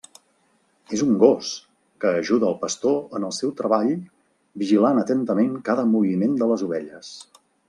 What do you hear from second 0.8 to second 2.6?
És un gos, que ajuda el